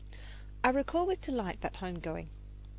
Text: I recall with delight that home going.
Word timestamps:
I 0.63 0.69
recall 0.69 1.05
with 1.05 1.21
delight 1.21 1.61
that 1.61 1.75
home 1.75 1.99
going. 1.99 2.29